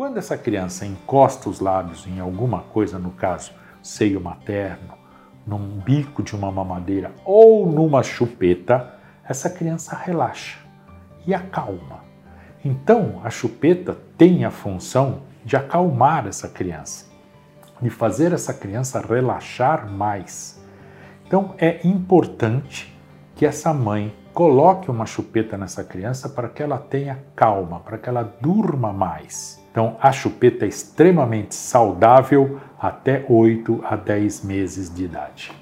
[0.00, 3.52] Quando essa criança encosta os lábios em alguma coisa, no caso,
[3.82, 4.94] seio materno,
[5.46, 10.58] num bico de uma mamadeira ou numa chupeta, essa criança relaxa
[11.26, 12.02] e acalma.
[12.64, 17.04] Então, a chupeta tem a função de acalmar essa criança,
[17.78, 20.64] de fazer essa criança relaxar mais.
[21.26, 22.98] Então, é importante
[23.36, 28.08] que essa mãe coloque uma chupeta nessa criança para que ela tenha calma, para que
[28.08, 29.59] ela durma mais.
[29.70, 35.52] Então, a chupeta é extremamente saudável até 8 a 10 meses de idade.